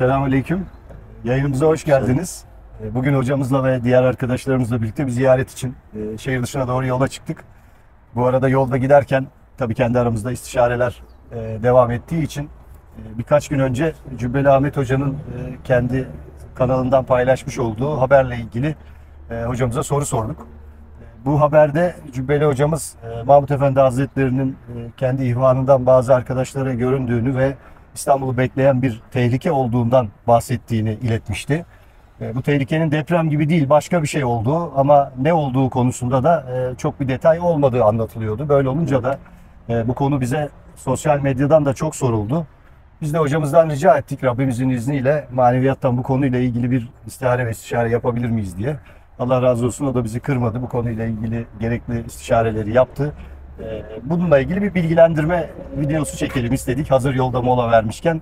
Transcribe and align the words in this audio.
Selamünaleyküm. 0.00 0.66
Yayınımıza 1.24 1.66
hoş 1.66 1.84
geldiniz. 1.84 2.44
Ee, 2.82 2.94
Bugün 2.94 3.14
hocamızla 3.14 3.64
ve 3.64 3.84
diğer 3.84 4.02
arkadaşlarımızla 4.02 4.82
birlikte 4.82 5.06
bir 5.06 5.10
ziyaret 5.10 5.50
için 5.52 5.76
e, 5.94 6.18
şehir 6.18 6.42
dışına 6.42 6.68
doğru 6.68 6.86
yola 6.86 7.08
çıktık. 7.08 7.44
Bu 8.14 8.26
arada 8.26 8.48
yolda 8.48 8.76
giderken 8.76 9.26
tabii 9.58 9.74
kendi 9.74 9.98
aramızda 9.98 10.32
istişareler 10.32 11.02
e, 11.32 11.36
devam 11.62 11.90
ettiği 11.90 12.22
için 12.22 12.44
e, 12.44 13.18
birkaç 13.18 13.48
gün 13.48 13.58
önce 13.58 13.92
Cübbeli 14.16 14.50
Ahmet 14.50 14.76
Hoca'nın 14.76 15.16
kendi 15.64 16.08
kanalından 16.54 17.04
paylaşmış 17.04 17.58
olduğu 17.58 18.00
haberle 18.00 18.36
ilgili 18.36 18.74
hocamıza 19.46 19.82
soru 19.82 20.06
sorduk. 20.06 20.46
Bu 21.24 21.40
haberde 21.40 21.94
Cübbeli 22.12 22.44
hocamız 22.44 22.96
Mahmut 23.26 23.50
Efendi 23.50 23.80
Hazretleri'nin 23.80 24.56
kendi 24.96 25.24
ihvanından 25.24 25.86
bazı 25.86 26.14
arkadaşlara 26.14 26.74
göründüğünü 26.74 27.36
ve 27.36 27.54
İstanbul'u 27.94 28.36
bekleyen 28.36 28.82
bir 28.82 29.02
tehlike 29.10 29.52
olduğundan 29.52 30.08
bahsettiğini 30.26 30.92
iletmişti. 30.92 31.64
E, 32.20 32.34
Bu 32.34 32.42
tehlikenin 32.42 32.90
deprem 32.90 33.30
gibi 33.30 33.48
değil 33.48 33.68
başka 33.68 34.02
bir 34.02 34.08
şey 34.08 34.24
olduğu 34.24 34.78
ama 34.78 35.12
ne 35.18 35.32
olduğu 35.32 35.70
konusunda 35.70 36.22
da 36.24 36.46
e, 36.52 36.76
çok 36.76 37.00
bir 37.00 37.08
detay 37.08 37.40
olmadığı 37.40 37.84
anlatılıyordu. 37.84 38.48
Böyle 38.48 38.68
olunca 38.68 39.02
da 39.02 39.18
e, 39.68 39.88
bu 39.88 39.94
konu 39.94 40.20
bize 40.20 40.48
sosyal 40.76 41.20
medyadan 41.20 41.64
da 41.66 41.74
çok 41.74 41.96
soruldu. 41.96 42.46
Biz 43.02 43.14
de 43.14 43.18
hocamızdan 43.18 43.70
rica 43.70 43.98
ettik 43.98 44.24
Rabbimizin 44.24 44.68
izniyle 44.68 45.26
maneviyattan 45.32 45.96
bu 45.98 46.02
konuyla 46.02 46.38
ilgili 46.38 46.70
bir 46.70 46.88
istihare 47.06 47.46
ve 47.46 47.50
istişare 47.50 47.90
yapabilir 47.90 48.30
miyiz 48.30 48.58
diye. 48.58 48.76
Allah 49.18 49.42
razı 49.42 49.66
olsun 49.66 49.86
o 49.86 49.94
da 49.94 50.04
bizi 50.04 50.20
kırmadı. 50.20 50.62
Bu 50.62 50.68
konuyla 50.68 51.04
ilgili 51.04 51.46
gerekli 51.60 52.04
istişareleri 52.06 52.72
yaptı. 52.72 53.12
Ee, 53.62 53.82
Bununla 54.02 54.38
ilgili 54.38 54.62
bir 54.62 54.74
bilgilendirme 54.74 55.50
videosu 55.76 56.16
çekelim 56.16 56.52
istedik. 56.52 56.90
Hazır 56.90 57.14
yolda 57.14 57.42
mola 57.42 57.70
vermişken. 57.70 58.20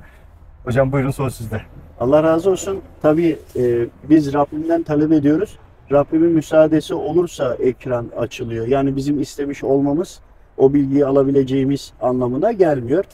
Hocam 0.65 0.93
buyurun 0.93 1.11
söz 1.11 1.35
sizde. 1.35 1.61
Allah 2.01 2.23
razı 2.23 2.51
olsun. 2.51 2.81
Tabii 3.03 3.39
e, 3.57 3.87
biz 4.11 4.35
Rabbimden 4.35 4.83
talep 4.83 5.13
ediyoruz. 5.13 5.59
Rabbimin 5.93 6.31
müsaadesi 6.31 6.95
olursa 6.95 7.55
ekran 7.55 8.07
açılıyor. 8.19 8.67
Yani 8.67 8.97
bizim 8.97 9.21
istemiş 9.21 9.65
olmamız 9.65 10.21
o 10.57 10.75
bilgiyi 10.75 11.07
alabileceğimiz 11.07 11.93
anlamına 12.01 12.53
gelmiyor. 12.53 13.05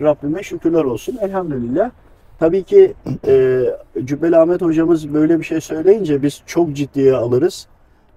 Rabbime 0.00 0.42
şükürler 0.42 0.84
olsun. 0.84 1.18
Elhamdülillah. 1.22 1.90
Tabii 2.38 2.62
ki 2.62 2.94
e, 3.26 3.62
Cübbeli 4.04 4.36
Ahmet 4.36 4.62
hocamız 4.62 5.14
böyle 5.14 5.38
bir 5.38 5.44
şey 5.44 5.60
söyleyince 5.60 6.22
biz 6.22 6.42
çok 6.46 6.72
ciddiye 6.72 7.14
alırız. 7.14 7.66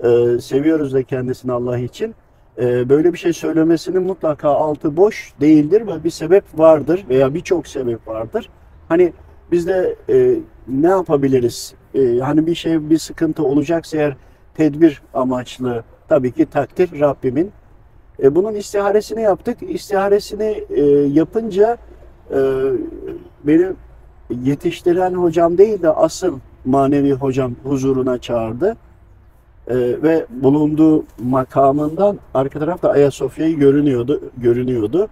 E, 0.03 0.39
seviyoruz 0.41 0.93
da 0.93 1.03
kendisini 1.03 1.51
Allah 1.51 1.77
için. 1.77 2.15
E, 2.59 2.89
böyle 2.89 3.13
bir 3.13 3.17
şey 3.17 3.33
söylemesinin 3.33 4.03
mutlaka 4.03 4.49
altı 4.49 4.97
boş 4.97 5.33
değildir 5.41 5.87
ve 5.87 6.03
bir 6.03 6.09
sebep 6.09 6.43
vardır 6.55 7.05
veya 7.09 7.33
birçok 7.33 7.67
sebep 7.67 8.07
vardır. 8.07 8.49
Hani 8.89 9.13
biz 9.51 9.67
de 9.67 9.95
e, 10.09 10.35
ne 10.67 10.87
yapabiliriz? 10.87 11.73
E, 11.95 12.19
hani 12.19 12.47
bir 12.47 12.55
şey 12.55 12.89
bir 12.89 12.97
sıkıntı 12.97 13.43
olacaksa 13.43 13.97
eğer 13.97 14.15
tedbir 14.55 15.01
amaçlı 15.13 15.83
tabii 16.07 16.31
ki 16.31 16.45
takdir 16.45 16.99
Rabbimin. 16.99 17.51
E, 18.23 18.35
bunun 18.35 18.53
istiharesini 18.53 19.21
yaptık. 19.21 19.57
İstiharesini 19.61 20.63
e, 20.69 20.83
yapınca 21.13 21.77
e, 22.31 22.37
benim 23.43 23.75
yetiştiren 24.29 25.13
hocam 25.13 25.57
değil 25.57 25.81
de 25.81 25.89
asıl 25.89 26.39
manevi 26.65 27.13
hocam 27.13 27.55
huzuruna 27.63 28.17
çağırdı. 28.17 28.77
E, 29.67 29.75
ve 29.77 30.25
bulunduğu 30.29 31.05
makamından 31.19 32.19
arka 32.33 32.59
tarafta 32.59 32.89
Ayasofya'yı 32.89 33.57
görünüyordu. 33.57 34.21
görünüyordu. 34.37 35.07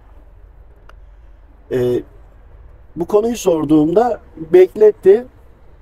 E, 1.70 2.02
bu 2.96 3.04
konuyu 3.04 3.36
sorduğumda 3.36 4.20
bekletti. 4.52 5.26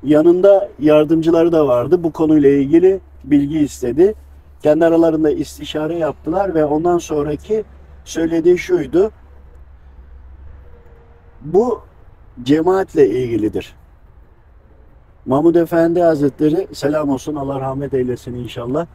Yanında 0.03 0.69
yardımcıları 0.79 1.53
da 1.53 1.69
vardı. 1.69 2.03
Bu 2.03 2.13
konuyla 2.13 2.51
ilgili 2.51 3.01
bilgi 3.25 3.59
istedi. 3.59 4.15
Kendi 4.63 4.85
aralarında 4.85 5.31
istişare 5.31 5.99
yaptılar 5.99 6.55
ve 6.55 6.65
ondan 6.65 6.99
sonraki 6.99 7.65
söylediği 8.05 8.59
şuydu. 8.59 9.11
Bu 11.41 11.81
cemaatle 12.43 13.09
ilgilidir. 13.09 13.75
Mahmud 15.27 15.55
Efendi 15.55 16.01
Hazretleri 16.03 16.69
selam 16.73 17.09
olsun 17.09 17.35
Allah 17.35 17.61
rahmet 17.61 17.95
eylesin 17.95 18.35
inşallah. 18.35 18.87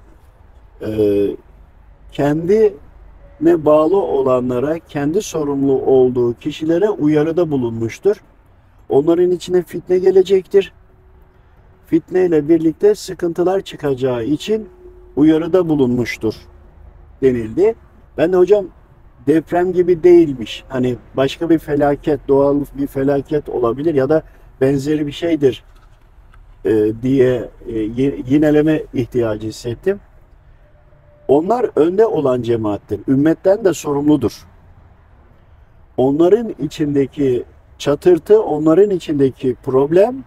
Ee, 0.82 1.36
kendine 2.12 3.66
bağlı 3.66 3.98
olanlara, 3.98 4.80
kendi 4.80 5.22
sorumlu 5.22 5.82
olduğu 5.82 6.34
kişilere 6.34 6.90
uyarıda 6.90 7.52
bulunmuştur. 7.52 8.24
Onların 8.90 9.32
içine 9.32 9.62
fitne 9.62 9.98
gelecektir. 9.98 10.74
Fitne 11.88 12.26
ile 12.26 12.50
birlikte 12.50 12.96
sıkıntılar 12.96 13.62
çıkacağı 13.62 14.24
için 14.24 14.70
uyarıda 15.16 15.70
bulunmuştur 15.70 16.36
denildi. 17.22 17.76
Ben 18.18 18.34
de 18.34 18.38
hocam 18.38 18.66
deprem 19.28 19.74
gibi 19.74 20.04
değilmiş. 20.04 20.64
Hani 20.70 20.96
başka 21.18 21.50
bir 21.50 21.60
felaket, 21.60 22.28
doğal 22.28 22.62
bir 22.78 22.88
felaket 22.88 23.50
olabilir 23.50 23.96
ya 23.96 24.10
da 24.10 24.24
benzeri 24.62 25.08
bir 25.08 25.12
şeydir 25.12 25.64
e, 26.66 27.02
diye 27.02 27.50
e, 27.68 27.80
yineleme 28.28 28.84
ihtiyacı 28.94 29.48
hissettim. 29.48 30.00
Onlar 31.28 31.70
önde 31.76 32.06
olan 32.06 32.42
cemaattir. 32.42 33.00
Ümmetten 33.08 33.66
de 33.66 33.74
sorumludur. 33.74 34.48
Onların 35.98 36.56
içindeki 36.60 37.44
çatırtı, 37.78 38.44
onların 38.44 38.90
içindeki 38.90 39.56
problem 39.64 40.24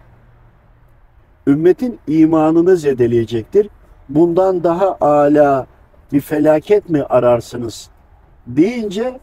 ümmetin 1.47 1.99
imanını 2.07 2.77
zedeleyecektir. 2.77 3.69
Bundan 4.09 4.63
daha 4.63 4.97
âlâ 5.01 5.67
bir 6.13 6.21
felaket 6.21 6.89
mi 6.89 7.03
ararsınız 7.03 7.89
deyince 8.47 9.19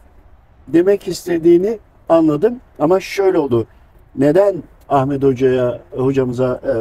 demek 0.67 1.07
istediğini 1.07 1.79
anladım. 2.09 2.61
Ama 2.79 2.99
şöyle 2.99 3.37
oldu. 3.37 3.67
Neden 4.15 4.63
Ahmet 4.93 5.23
Hoca'ya, 5.23 5.81
hocamıza 5.91 6.61
e, 6.63 6.73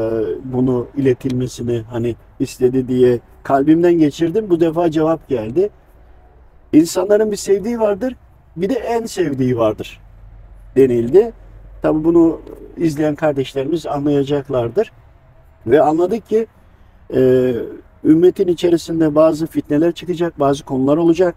bunu 0.53 0.87
iletilmesini 0.97 1.83
hani 1.91 2.17
istedi 2.41 2.89
diye 2.89 3.21
kalbimden 3.43 3.95
geçirdim. 3.95 4.51
Bu 4.51 4.61
defa 4.61 4.91
cevap 4.91 5.29
geldi. 5.29 5.71
İnsanların 6.73 7.31
bir 7.31 7.37
sevdiği 7.37 7.81
vardır, 7.81 8.17
bir 8.57 8.69
de 8.69 8.75
en 8.75 9.07
sevdiği 9.07 9.59
vardır 9.59 10.01
denildi. 10.77 11.33
Tabi 11.83 12.05
bunu 12.05 12.41
izleyen 12.77 13.15
kardeşlerimiz 13.15 13.87
anlayacaklardır. 13.87 14.93
Ve 15.67 15.83
anladık 15.83 16.29
ki 16.29 16.47
e, 17.15 17.53
ümmetin 18.05 18.49
içerisinde 18.49 19.15
bazı 19.15 19.47
fitneler 19.47 19.93
çıkacak, 19.93 20.41
bazı 20.41 20.65
konular 20.65 20.97
olacak. 20.97 21.35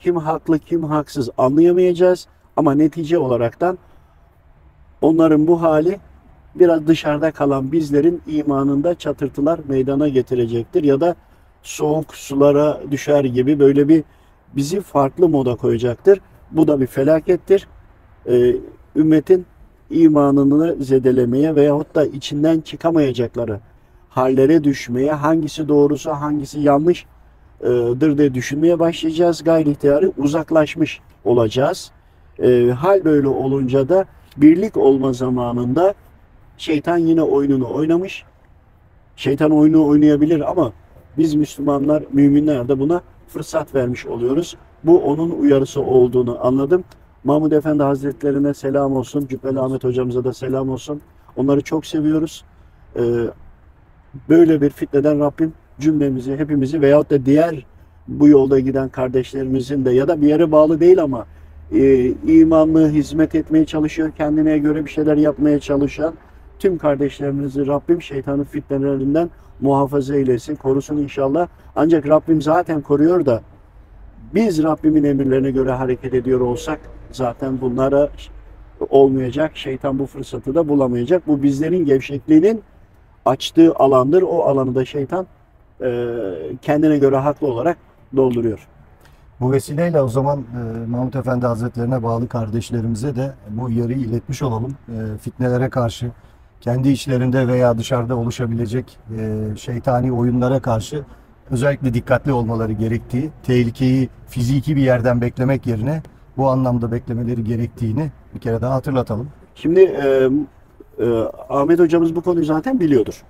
Kim 0.00 0.16
haklı, 0.16 0.58
kim 0.58 0.84
haksız 0.84 1.30
anlayamayacağız. 1.38 2.26
Ama 2.56 2.74
netice 2.74 3.18
olaraktan 3.18 3.78
onların 5.06 5.46
bu 5.46 5.62
hali 5.62 5.98
biraz 6.54 6.86
dışarıda 6.86 7.30
kalan 7.30 7.72
bizlerin 7.72 8.22
imanında 8.26 8.94
çatırtılar 8.94 9.60
meydana 9.68 10.08
getirecektir. 10.08 10.84
Ya 10.84 11.00
da 11.00 11.14
soğuk 11.62 12.14
sulara 12.14 12.80
düşer 12.90 13.24
gibi 13.24 13.58
böyle 13.58 13.88
bir 13.88 14.04
bizi 14.56 14.80
farklı 14.80 15.28
moda 15.28 15.56
koyacaktır. 15.56 16.20
Bu 16.50 16.68
da 16.68 16.80
bir 16.80 16.86
felakettir. 16.86 17.68
Ee, 18.26 18.56
ümmetin 18.96 19.46
imanını 19.90 20.84
zedelemeye 20.84 21.56
veyahut 21.56 21.94
da 21.94 22.04
içinden 22.06 22.60
çıkamayacakları 22.60 23.60
hallere 24.08 24.64
düşmeye, 24.64 25.12
hangisi 25.12 25.68
doğrusu 25.68 26.10
hangisi 26.10 26.60
yanlışdır 26.60 28.18
diye 28.18 28.34
düşünmeye 28.34 28.78
başlayacağız. 28.78 29.44
Gayri 29.44 29.70
ihtiyarı 29.70 30.12
uzaklaşmış 30.18 31.00
olacağız. 31.24 31.90
Ee, 32.38 32.70
hal 32.78 33.04
böyle 33.04 33.28
olunca 33.28 33.88
da 33.88 34.04
birlik 34.36 34.76
olma 34.76 35.12
zamanında 35.12 35.94
şeytan 36.58 36.98
yine 36.98 37.22
oyununu 37.22 37.74
oynamış. 37.74 38.24
Şeytan 39.16 39.50
oyunu 39.50 39.86
oynayabilir 39.86 40.50
ama 40.50 40.72
biz 41.18 41.34
Müslümanlar, 41.34 42.04
müminler 42.12 42.68
de 42.68 42.78
buna 42.78 43.02
fırsat 43.28 43.74
vermiş 43.74 44.06
oluyoruz. 44.06 44.56
Bu 44.84 45.02
onun 45.02 45.30
uyarısı 45.30 45.82
olduğunu 45.82 46.46
anladım. 46.46 46.84
Mahmud 47.24 47.52
Efendi 47.52 47.82
Hazretlerine 47.82 48.54
selam 48.54 48.96
olsun. 48.96 49.26
Cübbeli 49.26 49.60
Ahmet 49.60 49.84
hocamıza 49.84 50.24
da 50.24 50.32
selam 50.32 50.70
olsun. 50.70 51.00
Onları 51.36 51.60
çok 51.60 51.86
seviyoruz. 51.86 52.44
Ee, 52.96 53.02
böyle 54.28 54.60
bir 54.60 54.70
fitneden 54.70 55.20
Rabbim 55.20 55.52
cümlemizi, 55.80 56.36
hepimizi 56.36 56.80
veyahut 56.80 57.10
da 57.10 57.26
diğer 57.26 57.66
bu 58.08 58.28
yolda 58.28 58.60
giden 58.60 58.88
kardeşlerimizin 58.88 59.84
de 59.84 59.90
ya 59.90 60.08
da 60.08 60.22
bir 60.22 60.28
yere 60.28 60.52
bağlı 60.52 60.80
değil 60.80 61.02
ama 61.02 61.26
e, 61.72 62.06
imanlı 62.26 62.88
hizmet 62.90 63.34
etmeye 63.34 63.64
çalışıyor, 63.64 64.10
kendine 64.10 64.58
göre 64.58 64.84
bir 64.84 64.90
şeyler 64.90 65.16
yapmaya 65.16 65.60
çalışan 65.60 66.14
tüm 66.58 66.78
kardeşlerimizi 66.78 67.66
Rabbim 67.66 68.02
şeytanın 68.02 68.44
fitnelerinden 68.44 69.30
muhafaza 69.60 70.16
eylesin, 70.16 70.56
korusun 70.56 70.96
inşallah. 70.96 71.48
Ancak 71.76 72.08
Rabbim 72.08 72.42
zaten 72.42 72.80
koruyor 72.80 73.26
da 73.26 73.42
biz 74.34 74.62
Rabbimin 74.62 75.04
emirlerine 75.04 75.50
göre 75.50 75.70
hareket 75.70 76.14
ediyor 76.14 76.40
olsak 76.40 76.80
zaten 77.12 77.60
bunlara 77.60 78.08
olmayacak. 78.90 79.56
Şeytan 79.56 79.98
bu 79.98 80.06
fırsatı 80.06 80.54
da 80.54 80.68
bulamayacak. 80.68 81.26
Bu 81.26 81.42
bizlerin 81.42 81.84
gevşekliğinin 81.84 82.62
açtığı 83.24 83.74
alandır. 83.74 84.22
O 84.22 84.42
alanı 84.42 84.74
da 84.74 84.84
şeytan 84.84 85.26
e, 85.82 85.88
kendine 86.62 86.98
göre 86.98 87.16
haklı 87.16 87.46
olarak 87.46 87.78
dolduruyor. 88.16 88.68
Bu 89.40 89.52
vesileyle 89.52 90.02
o 90.02 90.08
zaman 90.08 90.38
e, 90.38 90.86
Mahmut 90.86 91.16
Efendi 91.16 91.46
Hazretlerine 91.46 92.02
bağlı 92.02 92.28
kardeşlerimize 92.28 93.16
de 93.16 93.32
bu 93.50 93.62
uyarıyı 93.62 93.98
iletmiş 93.98 94.42
olalım. 94.42 94.76
E, 94.88 95.18
fitnelere 95.18 95.68
karşı, 95.68 96.10
kendi 96.60 96.88
içlerinde 96.88 97.48
veya 97.48 97.78
dışarıda 97.78 98.16
oluşabilecek 98.16 98.98
e, 99.18 99.56
şeytani 99.56 100.12
oyunlara 100.12 100.60
karşı 100.60 101.04
özellikle 101.50 101.94
dikkatli 101.94 102.32
olmaları 102.32 102.72
gerektiği, 102.72 103.30
tehlikeyi 103.42 104.08
fiziki 104.26 104.76
bir 104.76 104.82
yerden 104.82 105.20
beklemek 105.20 105.66
yerine 105.66 106.02
bu 106.36 106.48
anlamda 106.48 106.92
beklemeleri 106.92 107.44
gerektiğini 107.44 108.10
bir 108.34 108.40
kere 108.40 108.60
daha 108.60 108.74
hatırlatalım. 108.74 109.28
Şimdi 109.54 109.80
e, 109.80 110.30
e, 110.98 111.06
Ahmet 111.48 111.78
hocamız 111.78 112.16
bu 112.16 112.20
konuyu 112.20 112.44
zaten 112.44 112.80
biliyordur. 112.80 113.22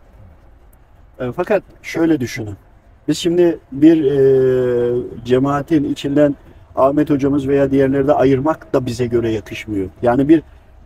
E, 1.18 1.32
fakat 1.32 1.62
şöyle 1.82 2.20
düşünün. 2.20 2.56
Biz 3.08 3.18
şimdi 3.18 3.58
bir 3.72 4.04
e, 4.04 5.02
cemaatin 5.24 5.84
içinden 5.84 6.34
Ahmet 6.76 7.10
hocamız 7.10 7.48
veya 7.48 7.70
diğerleri 7.70 8.06
de 8.08 8.12
ayırmak 8.12 8.74
da 8.74 8.86
bize 8.86 9.06
göre 9.06 9.30
yakışmıyor. 9.30 9.88
Yani 10.02 10.28
bir 10.28 10.42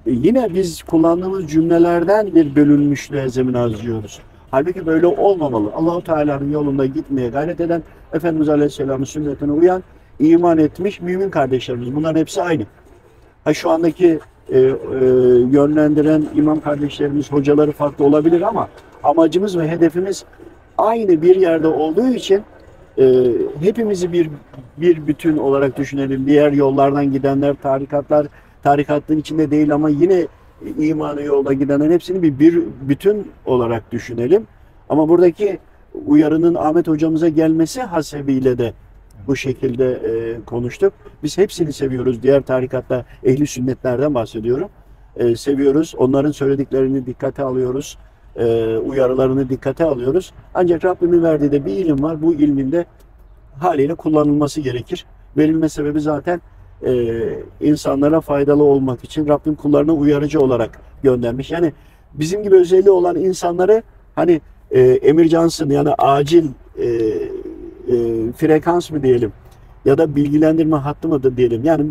yine 0.06 0.54
biz 0.54 0.82
kullandığımız 0.82 1.50
cümlelerden 1.50 2.34
bir 2.34 2.56
bölünmüşlüğe 2.56 3.28
zemin 3.28 3.54
harcıyoruz. 3.54 4.20
Halbuki 4.50 4.86
böyle 4.86 5.06
olmamalı. 5.06 5.72
Allahu 5.74 6.04
Teala'nın 6.04 6.52
yolunda 6.52 6.86
gitmeye 6.86 7.28
gayret 7.28 7.60
eden 7.60 7.82
Efendimiz 8.12 8.48
Aleyhisselam'ın 8.48 9.04
sünnetine 9.04 9.52
uyan, 9.52 9.82
iman 10.18 10.58
etmiş 10.58 11.00
mümin 11.00 11.30
kardeşlerimiz. 11.30 11.96
Bunların 11.96 12.20
hepsi 12.20 12.42
aynı. 12.42 12.62
Ha 13.44 13.54
şu 13.54 13.70
andaki 13.70 14.18
e, 14.48 14.58
e, 14.58 14.66
yönlendiren 15.50 16.24
imam 16.34 16.60
kardeşlerimiz, 16.60 17.32
hocaları 17.32 17.72
farklı 17.72 18.04
olabilir 18.04 18.40
ama 18.40 18.68
amacımız 19.02 19.58
ve 19.58 19.68
hedefimiz 19.68 20.24
aynı 20.80 21.22
bir 21.22 21.36
yerde 21.36 21.68
olduğu 21.68 22.08
için 22.08 22.42
e, 22.98 23.32
hepimizi 23.60 24.12
bir 24.12 24.30
bir 24.76 25.06
bütün 25.06 25.36
olarak 25.36 25.78
düşünelim. 25.78 26.26
Diğer 26.26 26.52
yollardan 26.52 27.12
gidenler, 27.12 27.56
tarikatlar, 27.62 28.26
tarikatın 28.62 29.18
içinde 29.18 29.50
değil 29.50 29.74
ama 29.74 29.88
yine 29.88 30.26
imanı 30.78 31.22
yolda 31.22 31.52
gidenlerin 31.52 31.92
hepsini 31.92 32.22
bir, 32.22 32.38
bir 32.38 32.62
bütün 32.88 33.30
olarak 33.46 33.92
düşünelim. 33.92 34.46
Ama 34.88 35.08
buradaki 35.08 35.58
uyarının 36.06 36.54
Ahmet 36.54 36.88
hocamıza 36.88 37.28
gelmesi 37.28 37.82
hasebiyle 37.82 38.58
de 38.58 38.72
bu 39.26 39.36
şekilde 39.36 39.92
e, 39.92 40.44
konuştuk. 40.44 40.92
Biz 41.22 41.38
hepsini 41.38 41.72
seviyoruz. 41.72 42.22
Diğer 42.22 42.42
tarikatta 42.42 43.04
ehli 43.24 43.46
sünnetlerden 43.46 44.14
bahsediyorum. 44.14 44.68
E, 45.16 45.36
seviyoruz. 45.36 45.94
Onların 45.98 46.32
söylediklerini 46.32 47.06
dikkate 47.06 47.42
alıyoruz. 47.42 47.98
E, 48.36 48.76
uyarılarını 48.76 49.48
dikkate 49.48 49.84
alıyoruz. 49.84 50.32
Ancak 50.54 50.84
Rabbimin 50.84 51.22
verdiği 51.22 51.52
de 51.52 51.66
bir 51.66 51.72
ilim 51.72 52.02
var. 52.02 52.22
Bu 52.22 52.34
ilmin 52.34 52.72
de 52.72 52.86
haliyle 53.58 53.94
kullanılması 53.94 54.60
gerekir. 54.60 55.06
Verilme 55.36 55.68
sebebi 55.68 56.00
zaten 56.00 56.40
e, 56.86 57.22
insanlara 57.60 58.20
faydalı 58.20 58.62
olmak 58.62 59.04
için 59.04 59.28
Rabbim 59.28 59.54
kullarına 59.54 59.92
uyarıcı 59.92 60.40
olarak 60.40 60.80
göndermiş. 61.02 61.50
Yani 61.50 61.72
bizim 62.14 62.42
gibi 62.42 62.56
özelliği 62.56 62.90
olan 62.90 63.16
insanları 63.16 63.82
hani 64.14 64.40
e, 64.70 64.80
emircansın 64.80 65.70
yani 65.70 65.90
acil 65.98 66.48
e, 66.78 66.86
e, 66.86 68.32
frekans 68.36 68.90
mı 68.90 69.02
diyelim 69.02 69.32
ya 69.84 69.98
da 69.98 70.16
bilgilendirme 70.16 70.76
hattı 70.76 71.08
mı 71.08 71.22
da 71.22 71.36
diyelim. 71.36 71.64
Yani 71.64 71.86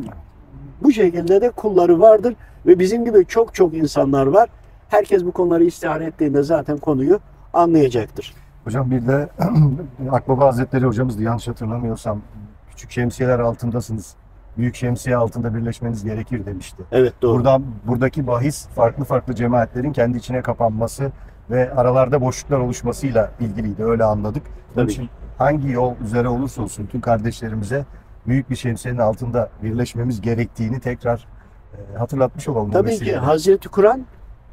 bu 0.84 0.92
şekilde 0.92 1.42
de 1.42 1.50
kulları 1.50 2.00
vardır 2.00 2.34
ve 2.66 2.80
bizim 2.80 3.06
gibi 3.06 3.26
çok 3.26 3.56
çok 3.56 3.74
insanlar 3.74 4.26
var. 4.26 4.50
Herkes 4.90 5.26
bu 5.26 5.32
konuları 5.32 5.64
istihare 5.64 6.06
ettiğinde 6.06 6.44
zaten 6.44 6.78
konuyu 6.78 7.20
anlayacaktır. 7.54 8.34
Hocam 8.64 8.92
bir 8.92 9.08
de 9.08 9.30
Akbaba 10.12 10.46
Hazretleri 10.46 10.86
hocamızdı 10.86 11.24
yanlış 11.24 11.48
hatırlamıyorsam. 11.48 12.22
Küçük 12.70 12.92
şemsiyeler 12.92 13.40
altındasınız. 13.40 14.16
Büyük 14.58 14.76
şemsiye 14.76 15.16
altında 15.18 15.56
birleşmeniz 15.56 16.04
gerekir 16.04 16.46
demişti. 16.46 16.84
Evet 16.92 17.14
doğru. 17.22 17.38
Buradan 17.38 17.64
buradaki 17.88 18.28
bahis 18.28 18.68
farklı 18.68 19.04
farklı 19.04 19.36
cemaatlerin 19.36 19.94
kendi 19.94 20.18
içine 20.18 20.42
kapanması 20.42 21.12
ve 21.50 21.74
aralarda 21.74 22.22
boşluklar 22.22 22.60
oluşmasıyla 22.60 23.32
ilgiliydi. 23.40 23.84
Öyle 23.84 24.04
anladık. 24.04 24.44
Bunun 24.76 24.86
Tabii 24.86 24.92
için 24.92 25.10
hangi 25.38 25.70
yol 25.72 25.94
üzere 26.06 26.28
olursa 26.28 26.62
olsun 26.62 26.86
tüm 26.86 27.02
kardeşlerimize 27.02 27.86
büyük 28.28 28.50
bir 28.50 28.56
şemsiyenin 28.56 29.00
altında 29.00 29.50
birleşmemiz 29.64 30.22
gerektiğini 30.22 30.80
tekrar 30.80 31.28
e, 31.74 31.98
hatırlatmış 31.98 32.48
olalım. 32.48 32.72
Tabii 32.72 32.98
ki. 32.98 33.16
Hazreti 33.16 33.70
Kur'an 33.70 34.06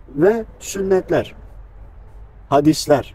ve 0.08 0.44
sünnetler, 0.58 1.34
hadisler. 2.48 3.14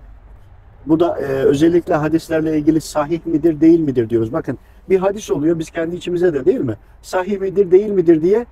Bu 0.85 0.99
da 0.99 1.19
e, 1.19 1.23
özellikle 1.23 1.95
hadislerle 1.95 2.57
ilgili 2.57 2.81
sahih 2.81 3.25
midir 3.25 3.61
değil 3.61 3.79
midir 3.79 4.09
diyoruz. 4.09 4.33
Bakın 4.33 4.57
bir 4.89 4.99
hadis 4.99 5.31
oluyor 5.31 5.59
biz 5.59 5.69
kendi 5.69 5.95
içimize 5.95 6.33
de 6.33 6.45
değil 6.45 6.59
mi? 6.59 6.75
Sahih 7.01 7.39
midir 7.39 7.71
değil 7.71 7.89
midir 7.89 8.21
diye 8.21 8.45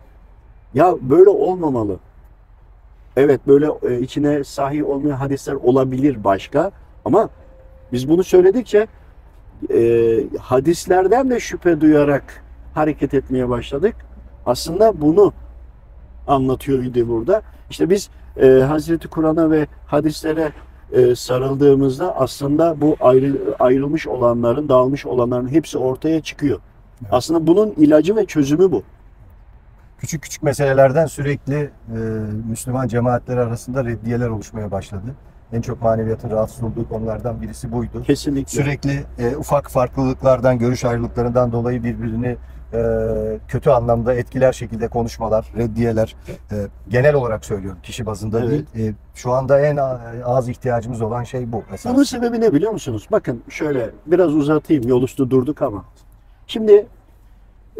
ya 0.73 0.95
böyle 1.01 1.29
olmamalı. 1.29 1.99
Evet 3.17 3.41
böyle 3.47 3.67
e, 3.83 3.99
içine 3.99 4.43
sahih 4.43 4.89
olmayan 4.89 5.15
hadisler 5.15 5.53
olabilir 5.53 6.23
başka 6.23 6.71
ama 7.05 7.29
biz 7.91 8.09
bunu 8.09 8.23
söyledikçe 8.23 8.87
e, 9.73 10.23
hadislerden 10.39 11.29
de 11.29 11.39
şüphe 11.39 11.81
duyarak 11.81 12.43
hareket 12.73 13.13
etmeye 13.13 13.49
başladık. 13.49 13.95
Aslında 14.45 15.01
bunu 15.01 15.33
anlatıyor 16.27 16.83
idi 16.83 17.07
burada. 17.07 17.41
İşte 17.69 17.89
biz 17.89 18.09
e, 18.41 18.47
Hazreti 18.47 19.07
Kur'an'a 19.07 19.51
ve 19.51 19.67
hadislere 19.85 20.51
e, 20.91 21.15
sarıldığımızda 21.15 22.15
aslında 22.17 22.81
bu 22.81 22.97
ayrı, 22.99 23.37
ayrılmış 23.59 24.07
olanların, 24.07 24.69
dağılmış 24.69 25.05
olanların 25.05 25.47
hepsi 25.47 25.77
ortaya 25.77 26.21
çıkıyor. 26.21 26.59
Evet. 27.01 27.13
Aslında 27.13 27.47
bunun 27.47 27.71
ilacı 27.71 28.15
ve 28.15 28.25
çözümü 28.25 28.71
bu. 28.71 28.83
küçük 29.97 30.21
küçük 30.21 30.43
meselelerden 30.43 31.05
sürekli 31.05 31.55
e, 31.55 31.97
Müslüman 32.49 32.87
cemaatler 32.87 33.37
arasında 33.37 33.85
reddiyeler 33.85 34.27
oluşmaya 34.27 34.71
başladı. 34.71 35.15
En 35.53 35.61
çok 35.61 35.81
maneviyatın 35.81 36.29
rahatsız 36.29 36.63
olduğu 36.63 36.89
konulardan 36.89 37.41
birisi 37.41 37.71
buydu. 37.71 38.03
Kesinlikle. 38.03 38.63
Sürekli 38.63 39.03
e, 39.19 39.35
ufak 39.35 39.71
farklılıklardan, 39.71 40.59
görüş 40.59 40.85
ayrılıklarından 40.85 41.51
dolayı 41.51 41.83
birbirini 41.83 42.37
e, 42.73 42.79
kötü 43.47 43.69
anlamda 43.69 44.13
etkiler 44.13 44.53
şekilde 44.53 44.87
konuşmalar, 44.87 45.51
reddiyeler 45.57 46.15
e, 46.51 46.55
genel 46.89 47.13
olarak 47.15 47.45
söylüyorum 47.45 47.79
kişi 47.83 48.05
bazında 48.05 48.39
Evet. 48.39 48.49
değil. 48.75 48.89
E, 48.89 48.93
şu 49.15 49.31
anda 49.31 49.59
en 49.59 49.77
az 50.25 50.49
ihtiyacımız 50.49 51.01
olan 51.01 51.23
şey 51.23 51.51
bu. 51.51 51.63
esas. 51.73 51.93
Bunun 51.93 52.03
sebebi 52.03 52.41
ne 52.41 52.53
biliyor 52.53 52.71
musunuz? 52.71 53.07
Bakın 53.11 53.41
şöyle 53.49 53.89
biraz 54.05 54.35
uzatayım. 54.35 54.87
Yol 54.87 55.03
üstü 55.03 55.29
durduk 55.29 55.61
ama. 55.61 55.85
Şimdi 56.47 56.87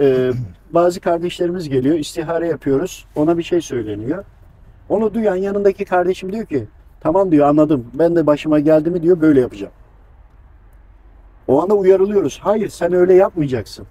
e, 0.01 0.31
bazı 0.73 0.99
kardeşlerimiz 0.99 1.69
geliyor. 1.69 1.95
istihare 1.95 2.47
yapıyoruz. 2.47 3.05
Ona 3.15 3.37
bir 3.37 3.43
şey 3.43 3.61
söyleniyor. 3.61 4.23
Onu 4.89 5.13
duyan 5.13 5.35
yanındaki 5.35 5.85
kardeşim 5.85 6.33
diyor 6.33 6.45
ki 6.45 6.67
tamam 7.01 7.31
diyor 7.31 7.47
anladım. 7.47 7.87
Ben 7.93 8.15
de 8.15 8.27
başıma 8.27 8.59
geldi 8.59 8.89
mi 8.89 9.03
diyor 9.03 9.21
böyle 9.21 9.41
yapacağım. 9.41 9.73
O 11.47 11.63
anda 11.63 11.73
uyarılıyoruz. 11.73 12.39
Hayır 12.43 12.69
sen 12.69 12.93
öyle 12.93 13.13
yapmayacaksın. 13.13 13.87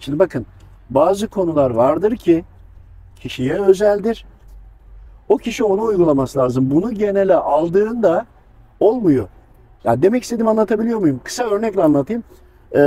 Şimdi 0.00 0.18
bakın 0.18 0.46
bazı 0.90 1.28
konular 1.28 1.70
vardır 1.70 2.16
ki 2.16 2.44
kişiye 3.16 3.54
özeldir. 3.60 4.24
O 5.28 5.36
kişi 5.36 5.64
onu 5.64 5.82
uygulaması 5.82 6.38
lazım. 6.38 6.70
Bunu 6.70 6.92
genele 6.94 7.34
aldığında 7.34 8.26
olmuyor. 8.80 9.28
Ya 9.84 10.02
demek 10.02 10.22
istediğimi 10.22 10.50
anlatabiliyor 10.50 10.98
muyum? 10.98 11.20
Kısa 11.24 11.44
örnekle 11.44 11.82
anlatayım. 11.82 12.24
Ee, 12.74 12.80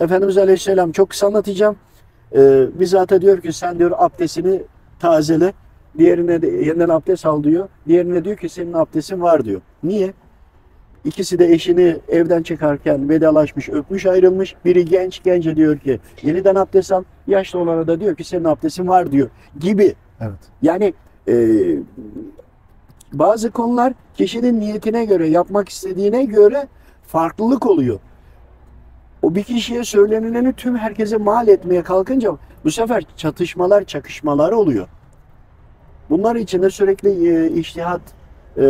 Efendimiz 0.00 0.38
Aleyhisselam 0.38 0.92
çok 0.92 1.10
kısa 1.10 1.26
anlatacağım. 1.26 1.76
Ee, 2.36 2.66
bizzat 2.80 3.20
diyor 3.20 3.40
ki 3.40 3.52
sen 3.52 3.78
diyor 3.78 3.92
abdestini 3.98 4.62
tazele. 4.98 5.52
Diğerine 5.98 6.42
de 6.42 6.46
yeniden 6.46 6.88
abdest 6.88 7.26
al 7.26 7.42
diyor. 7.42 7.68
Diğerine 7.88 8.24
diyor 8.24 8.36
ki 8.36 8.48
senin 8.48 8.72
abdestin 8.72 9.22
var 9.22 9.44
diyor. 9.44 9.60
Niye? 9.82 10.12
İkisi 11.04 11.38
de 11.38 11.52
eşini 11.52 11.96
evden 12.08 12.42
çıkarken 12.42 13.08
vedalaşmış, 13.08 13.68
öpmüş, 13.68 14.06
ayrılmış. 14.06 14.54
Biri 14.64 14.84
genç, 14.84 15.22
gence 15.24 15.56
diyor 15.56 15.78
ki 15.78 16.00
yeniden 16.22 16.54
abdest 16.54 16.92
al. 16.92 17.04
Yaşlı 17.26 17.58
olana 17.58 17.86
da 17.86 18.00
diyor 18.00 18.16
ki 18.16 18.24
senin 18.24 18.44
abdestin 18.44 18.88
var 18.88 19.12
diyor. 19.12 19.30
Gibi. 19.60 19.94
Evet. 20.20 20.38
Yani 20.62 20.94
e, 21.28 21.34
bazı 23.12 23.50
konular 23.50 23.92
kişinin 24.14 24.60
niyetine 24.60 25.04
göre, 25.04 25.28
yapmak 25.28 25.68
istediğine 25.68 26.24
göre 26.24 26.68
farklılık 27.06 27.66
oluyor. 27.66 27.98
O 29.22 29.34
bir 29.34 29.42
kişiye 29.42 29.84
söylenileni 29.84 30.52
tüm 30.52 30.76
herkese 30.76 31.16
mal 31.16 31.48
etmeye 31.48 31.82
kalkınca 31.82 32.36
bu 32.64 32.70
sefer 32.70 33.04
çatışmalar, 33.16 33.84
çakışmalar 33.84 34.52
oluyor. 34.52 34.88
Bunlar 36.10 36.36
için 36.36 36.62
de 36.62 36.70
sürekli 36.70 37.28
e, 37.28 37.50
iştihat 37.50 38.00
e, 38.56 38.62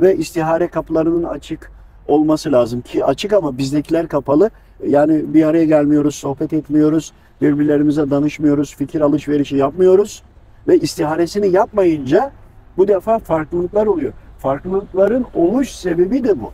ve 0.00 0.16
istihare 0.16 0.68
kapılarının 0.68 1.24
açık 1.24 1.70
olması 2.08 2.52
lazım 2.52 2.80
ki 2.80 3.04
açık 3.04 3.32
ama 3.32 3.58
bizdekiler 3.58 4.08
kapalı. 4.08 4.50
Yani 4.86 5.34
bir 5.34 5.44
araya 5.44 5.64
gelmiyoruz, 5.64 6.14
sohbet 6.14 6.52
etmiyoruz, 6.52 7.12
birbirlerimize 7.42 8.10
danışmıyoruz, 8.10 8.76
fikir 8.76 9.00
alışverişi 9.00 9.56
yapmıyoruz. 9.56 10.22
ve 10.68 10.78
istiharesini 10.78 11.48
yapmayınca 11.48 12.32
bu 12.76 12.88
defa 12.88 13.18
farklılıklar 13.18 13.86
oluyor. 13.86 14.12
Farklılıkların 14.38 15.26
oluş 15.34 15.70
sebebi 15.70 16.24
de 16.24 16.40
bu. 16.40 16.52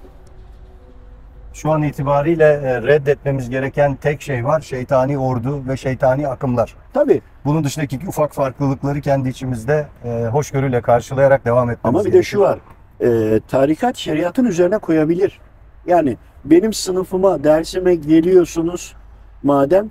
Şu 1.52 1.70
an 1.70 1.82
itibariyle 1.82 2.44
e, 2.44 2.82
reddetmemiz 2.82 3.50
gereken 3.50 3.96
tek 3.96 4.22
şey 4.22 4.44
var. 4.44 4.60
Şeytani 4.60 5.18
ordu 5.18 5.62
ve 5.68 5.76
şeytani 5.76 6.28
akımlar. 6.28 6.76
Tabii 6.92 7.20
Bunun 7.44 7.64
dışındaki 7.64 7.98
ufak 8.08 8.32
farklılıkları 8.34 9.00
kendi 9.00 9.28
içimizde 9.28 9.86
e, 10.04 10.26
hoşgörüyle 10.26 10.80
karşılayarak 10.80 11.44
devam 11.44 11.70
etmemiz 11.70 12.00
ama 12.00 12.04
bir 12.04 12.12
de 12.12 12.22
şu 12.22 12.40
var. 12.40 12.58
Ee, 13.02 13.40
tarikat 13.48 13.96
şeriatın 13.96 14.44
üzerine 14.44 14.78
koyabilir. 14.78 15.40
Yani 15.86 16.16
benim 16.44 16.72
sınıfıma, 16.72 17.44
dersime 17.44 17.94
geliyorsunuz 17.94 18.94
madem 19.42 19.90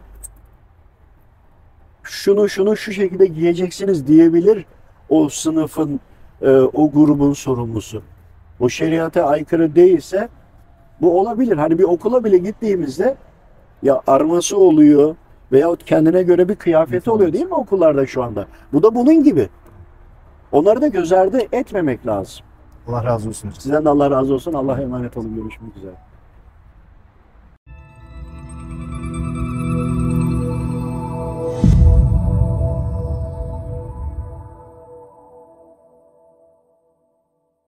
şunu 2.03 2.49
şunu 2.49 2.77
şu 2.77 2.91
şekilde 2.91 3.25
giyeceksiniz 3.25 4.07
diyebilir 4.07 4.65
o 5.09 5.29
sınıfın, 5.29 5.99
e, 6.41 6.49
o 6.49 6.91
grubun 6.91 7.33
sorumlusu. 7.33 8.01
O 8.59 8.69
şeriata 8.69 9.23
aykırı 9.23 9.75
değilse 9.75 10.29
bu 11.01 11.19
olabilir. 11.19 11.57
Hani 11.57 11.77
bir 11.79 11.83
okula 11.83 12.23
bile 12.23 12.37
gittiğimizde 12.37 13.15
ya 13.83 14.01
arması 14.07 14.57
oluyor 14.57 15.15
veyahut 15.51 15.85
kendine 15.85 16.23
göre 16.23 16.49
bir 16.49 16.55
kıyafeti 16.55 17.11
oluyor 17.11 17.33
değil 17.33 17.45
mi 17.45 17.53
okullarda 17.53 18.05
şu 18.05 18.23
anda? 18.23 18.45
Bu 18.73 18.83
da 18.83 18.95
bunun 18.95 19.23
gibi. 19.23 19.49
Onları 20.51 20.81
da 20.81 20.87
göz 20.87 21.13
ardı 21.13 21.39
etmemek 21.51 22.07
lazım. 22.07 22.45
Allah 22.87 23.03
razı 23.03 23.29
olsun. 23.29 23.51
Sizden 23.59 23.85
de 23.85 23.89
Allah 23.89 24.11
razı 24.11 24.33
olsun. 24.33 24.53
Allah'a 24.53 24.81
emanet 24.81 25.17
olun. 25.17 25.35
Görüşmek 25.35 25.77
üzere. 25.77 26.08